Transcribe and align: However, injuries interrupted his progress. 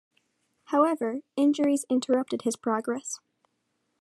However, 0.63 1.19
injuries 1.35 1.85
interrupted 1.87 2.41
his 2.41 2.55
progress. 2.55 3.19